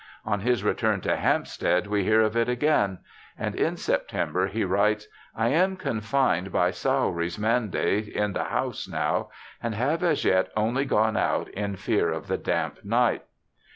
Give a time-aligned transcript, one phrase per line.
[0.25, 2.97] On his return to Hampstead we hear of it again;
[3.37, 5.05] and in September he writes'
[5.45, 9.29] I am confined by Sawrey's mandate in the house now,
[9.61, 13.25] and have as yet only gone out in fear of the damp night'.